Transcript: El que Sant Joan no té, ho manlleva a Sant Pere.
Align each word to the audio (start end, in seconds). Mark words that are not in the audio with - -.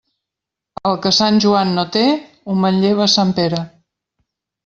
El 0.91 0.95
que 1.03 1.09
Sant 1.17 1.35
Joan 1.43 1.75
no 1.75 1.83
té, 1.97 2.03
ho 2.53 2.57
manlleva 2.63 3.05
a 3.07 3.11
Sant 3.17 3.35
Pere. 3.41 3.61